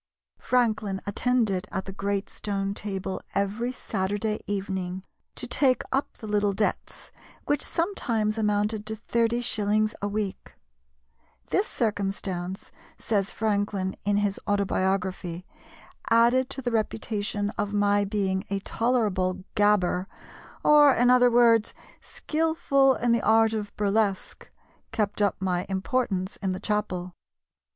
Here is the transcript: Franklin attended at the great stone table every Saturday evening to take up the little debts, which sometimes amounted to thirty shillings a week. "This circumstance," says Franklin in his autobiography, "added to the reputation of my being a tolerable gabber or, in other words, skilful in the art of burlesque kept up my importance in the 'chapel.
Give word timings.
Franklin 0.39 0.99
attended 1.05 1.67
at 1.71 1.85
the 1.85 1.91
great 1.93 2.27
stone 2.27 2.73
table 2.73 3.21
every 3.35 3.71
Saturday 3.71 4.39
evening 4.47 5.03
to 5.35 5.45
take 5.45 5.83
up 5.91 6.17
the 6.17 6.25
little 6.25 6.53
debts, 6.53 7.11
which 7.45 7.63
sometimes 7.63 8.35
amounted 8.35 8.83
to 8.87 8.95
thirty 8.95 9.41
shillings 9.41 9.93
a 10.01 10.07
week. 10.07 10.55
"This 11.51 11.67
circumstance," 11.67 12.71
says 12.97 13.29
Franklin 13.29 13.95
in 14.03 14.17
his 14.17 14.39
autobiography, 14.47 15.45
"added 16.09 16.49
to 16.49 16.63
the 16.63 16.71
reputation 16.71 17.51
of 17.51 17.71
my 17.71 18.03
being 18.03 18.43
a 18.49 18.57
tolerable 18.61 19.43
gabber 19.55 20.07
or, 20.63 20.91
in 20.95 21.11
other 21.11 21.29
words, 21.29 21.75
skilful 22.01 22.95
in 22.95 23.11
the 23.11 23.21
art 23.21 23.53
of 23.53 23.71
burlesque 23.77 24.49
kept 24.91 25.21
up 25.21 25.35
my 25.39 25.67
importance 25.69 26.37
in 26.37 26.53
the 26.53 26.59
'chapel. 26.59 27.13